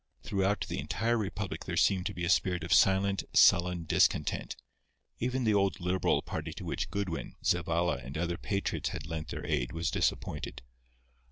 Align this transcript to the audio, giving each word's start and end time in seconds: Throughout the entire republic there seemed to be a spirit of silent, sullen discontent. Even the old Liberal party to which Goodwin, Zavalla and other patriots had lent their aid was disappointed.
Throughout 0.23 0.65
the 0.67 0.79
entire 0.79 1.15
republic 1.15 1.65
there 1.65 1.77
seemed 1.77 2.07
to 2.07 2.13
be 2.15 2.25
a 2.25 2.29
spirit 2.31 2.63
of 2.63 2.73
silent, 2.73 3.23
sullen 3.33 3.83
discontent. 3.85 4.55
Even 5.19 5.43
the 5.43 5.53
old 5.53 5.79
Liberal 5.79 6.23
party 6.23 6.53
to 6.53 6.65
which 6.65 6.89
Goodwin, 6.89 7.35
Zavalla 7.45 7.97
and 8.03 8.17
other 8.17 8.37
patriots 8.37 8.89
had 8.89 9.05
lent 9.05 9.27
their 9.27 9.45
aid 9.45 9.73
was 9.73 9.91
disappointed. 9.91 10.63